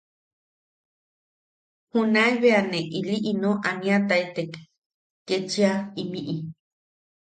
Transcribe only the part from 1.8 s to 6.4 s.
Junae be ne ili ino aniataitek kechia imiʼi.